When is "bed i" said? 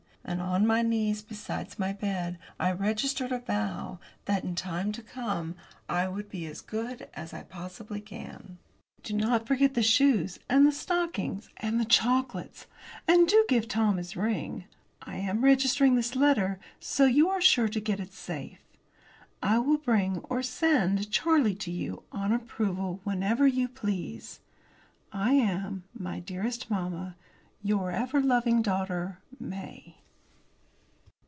1.91-2.71